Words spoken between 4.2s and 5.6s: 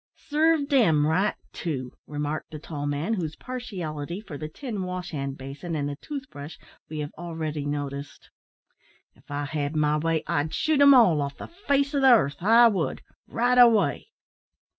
the tin wash hand